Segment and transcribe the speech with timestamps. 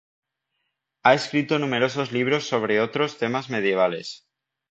[1.03, 4.25] Ha escrito numerosos libros sobre otros temas medievales.